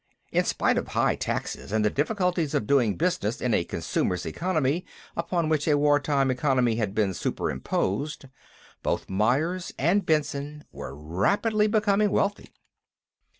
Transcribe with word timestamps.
In 0.31 0.43
spite 0.45 0.79
of 0.79 0.87
high 0.87 1.15
taxes 1.15 1.71
and 1.71 1.85
the 1.85 1.91
difficulties 1.91 2.55
of 2.55 2.65
doing 2.65 2.95
business 2.95 3.39
in 3.39 3.53
a 3.53 3.63
consumers' 3.63 4.25
economy 4.25 4.83
upon 5.15 5.47
which 5.47 5.67
a 5.67 5.77
war 5.77 5.99
time 5.99 6.31
economy 6.31 6.77
had 6.77 6.95
been 6.95 7.13
superimposed, 7.13 8.25
both 8.81 9.11
Myers 9.11 9.71
and 9.77 10.03
Benson 10.03 10.63
were 10.71 10.95
rapidly 10.95 11.67
becoming 11.67 12.09
wealthy. 12.09 12.51